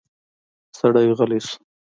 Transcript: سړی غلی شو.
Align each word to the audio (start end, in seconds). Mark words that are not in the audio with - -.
سړی 0.77 1.07
غلی 1.17 1.39
شو. 1.47 1.55